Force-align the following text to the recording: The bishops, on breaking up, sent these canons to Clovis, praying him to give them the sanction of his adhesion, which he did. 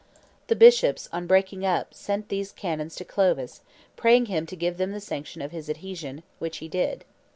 The 0.47 0.55
bishops, 0.55 1.07
on 1.13 1.27
breaking 1.27 1.63
up, 1.63 1.93
sent 1.93 2.29
these 2.29 2.51
canons 2.51 2.95
to 2.95 3.05
Clovis, 3.05 3.61
praying 3.95 4.25
him 4.25 4.47
to 4.47 4.55
give 4.55 4.77
them 4.77 4.93
the 4.93 4.99
sanction 4.99 5.43
of 5.43 5.51
his 5.51 5.69
adhesion, 5.69 6.23
which 6.39 6.57
he 6.57 6.67
did. 6.67 7.05